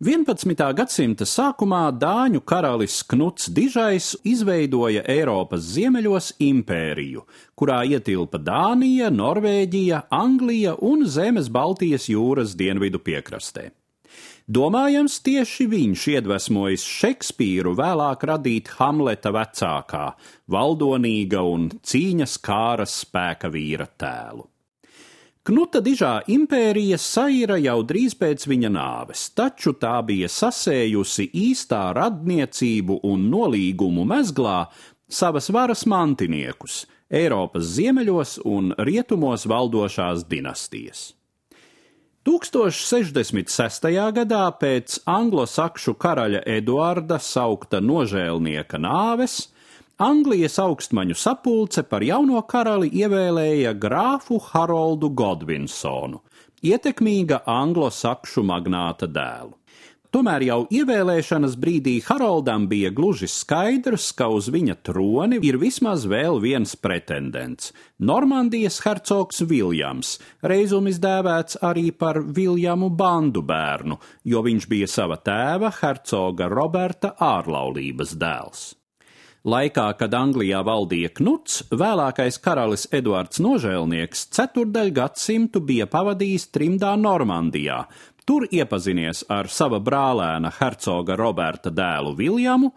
[0.00, 0.54] 11.
[0.72, 10.72] gadsimta sākumā Dāņu karalis Knuts Dižais izveidoja Eiropas ziemeļos impēriju, kurā ietilpa Dānija, Norvēģija, Anglija
[10.80, 13.66] un zemes Baltijas jūras dienvidu piekrastē.
[14.48, 20.06] Domājams, tieši viņš iedvesmojis Šekspīru vēlāk radīt Hamleta vecākā,
[20.48, 24.48] valdonīga un cīņas kāras spēka vīra tēlu.
[25.40, 32.98] Knuta dižā impērija saira jau drīz pēc viņa nāves, taču tā bija sasējusi īstā radniecību
[33.08, 34.66] un nolīgumu mezglā
[35.08, 41.14] savas varas mantiniekus, Eiropas ziemeļos un rietumos valdošās dinastijas.
[42.28, 43.88] 1066.
[44.20, 49.46] gadā pēc anglosakšu karaļa Eduarda saukta nožēlnieka nāves
[50.00, 56.22] Anglijas augstmaņu sapulce par jauno karali ievēlēja grāfu Haroldu Godvinsonu,
[56.64, 59.52] ietekmīga anglosakšu magnāta dēlu.
[60.10, 66.40] Tomēr jau ievēlēšanas brīdī Haroldam bija gluži skaidrs, ka uz viņa troni ir vismaz vēl
[66.40, 67.74] viens pretendents-
[68.10, 75.70] Normandijas hercogs Viljams, reizumis dēvēts arī par Viljamu bandu bērnu, jo viņš bija sava tēva,
[75.82, 78.79] hercoga Roberta ārlaulības dēls.
[79.40, 87.86] Laikā, kad Anglijā valdīja Knuts, vēlākais karalis Eduards Nožēlnieks ceturdaļ gadsimtu bija pavadījis trimdā Normandijā,
[88.28, 92.68] tur iepazinies ar sava brālēna hercoga Roberta dēlu Viljamu,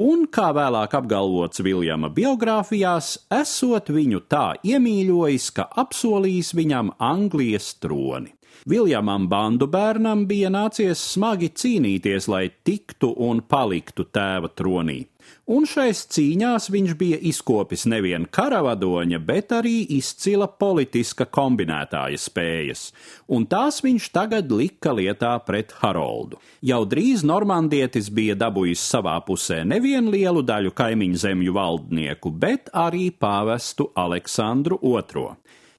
[0.00, 8.32] un, kā vēlāk apgalvots Viljama biogrāfijās, esot viņu tā iemīļojis, ka apsolījis viņam Anglijas troni.
[8.64, 15.02] Viljamam bandu bērnam bija nācies smagi cīnīties, lai tiktu un paliktu tēva tronī
[15.46, 22.88] un šais cīņās viņš bija izkopis nevien karavadoņa, bet arī izcila politiska kombinētāja spējas,
[23.32, 26.40] un tās viņš tagad lika lietā pret Haroldu.
[26.66, 33.10] Jau drīz Normandietis bija dabūjis savā pusē nevienu lielu daļu kaimiņu zemju valdnieku, bet arī
[33.14, 35.30] pāvestu Aleksandru II.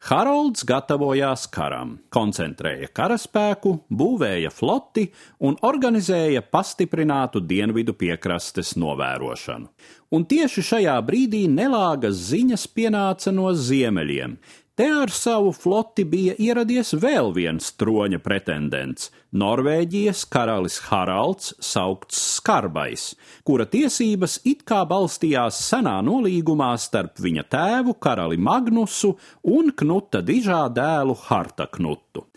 [0.07, 5.03] Harolds gatavojās karam, koncentrēja karaspēku, būvēja floti
[5.44, 9.68] un organizēja pastiprinātu dienvidu piekrastes novērošanu.
[10.16, 14.38] Un tieši šajā brīdī nelāgas ziņas pienāca no ziemeļiem,
[14.78, 19.08] Te ar savu floti bija ieradies vēl viens troņa pretendents-
[19.42, 27.98] Norvēģijas karalis Haralds, saukts Skarbais, kura tiesības it kā balstījās senā nolīgumā starp viņa tēvu,
[28.00, 32.28] karali Magnusu un Knuta dižā dēlu Harta Knutu.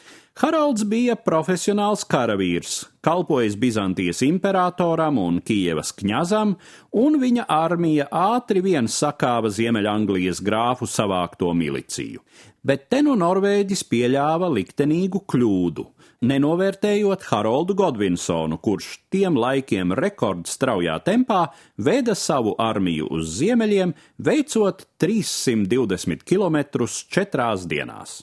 [0.41, 6.55] Haralds bija profesionāls karavīrs, kalpojis Bizantijas imperatoram un Kijevas kņazam,
[6.97, 12.23] un viņa armija ātri vien sakāva Ziemeļanglijas grāfu savākto miliciju.
[12.65, 15.84] Bet te nu Norvēģis pieļāva liktenīgu kļūdu,
[16.33, 21.43] nenovērtējot Haroldu Godvinsonu, kurš tiem laikiem rekordstraujā tempā
[21.77, 28.23] veda savu armiju uz ziemeļiem, veicot 320 km četrās dienās.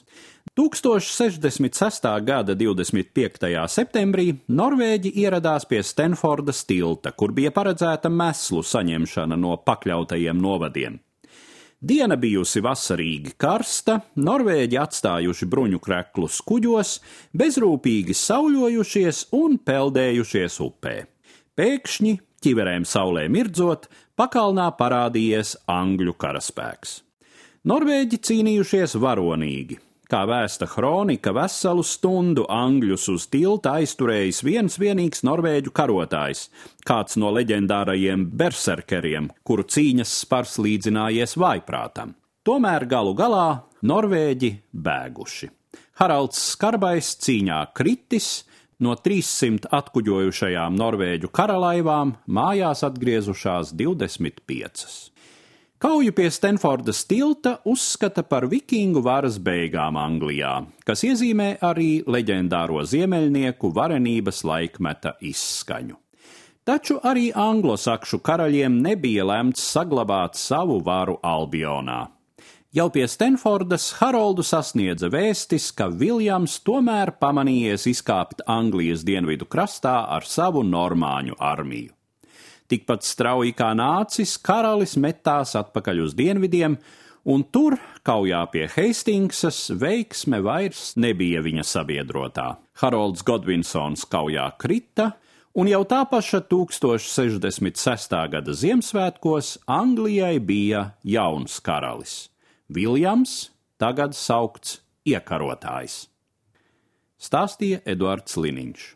[0.58, 2.02] 1066.
[2.26, 3.46] gada 25.
[3.70, 10.98] septembrī Norvēģi ieradās pie Stenfordas tilta, kur bija paredzēta meslu saņemšana no pakļautajiem novadiem.
[11.78, 16.96] Diena bijusi vasarīgi karsta, norvēģi atstājuši bruņu kreklus kuģos,
[17.38, 20.98] bezrūpīgi sauļojušies un peldējušies upē.
[21.54, 23.86] Pēkšņi, ķiverēm saulē mirdzot,
[24.18, 27.04] pakalnā parādījies angļu karaspēks.
[27.70, 35.72] Norvēģi cīnījušies varonīgi, Kā vēsta kronika, veselu stundu angļus uz tilta aizturējis viens vienīgs norvēģu
[35.76, 36.46] karotājs,
[36.88, 42.16] kāds no leģendārajiem berserkeriem, kuru cīņas spars līdzinājies vaiprātam.
[42.40, 43.48] Tomēr galu galā
[43.84, 45.50] norvēģi bēguši.
[46.00, 48.46] Haralds Skarbais cīņā kritis,
[48.80, 54.88] no 300 atkuģojušajām norvēģu karalaivām mājās atgriezušās 25.
[55.78, 63.70] Kauju pie Stenfordas tilta uzskata par vikingu varas beigām Anglijā, kas iezīmē arī leģendāro ziemeļnieku
[63.76, 65.94] varenības laikmeta izskaņu.
[66.66, 72.00] Taču arī anglosakšu karaļiem nebija lemts saglabāt savu varu Albionā.
[72.74, 80.26] Jau pie Stenfordas Haroldu sasniedza vēstis, ka Viljams tomēr pamanījies izkāpt Anglijas dienvidu krastā ar
[80.26, 81.94] savu normāņu armiju.
[82.68, 86.74] Tikpat strauji kā nācis, karalis metās atpakaļ uz dienvidiem,
[87.24, 92.50] un tur, kaujā pie Heistingsas, veiksme vairs nebija viņa sabiedrotā.
[92.82, 95.14] Harolds Godvinsons kaujā krita,
[95.56, 98.18] un jau tā paša 1066.
[98.34, 102.28] gada Ziemassvētkos Anglijai bija jauns karalis-
[102.76, 103.48] Viljams,
[103.80, 106.06] tagad saukts iekarotājs.
[107.18, 108.94] Stāstīja Eduards Liniņš.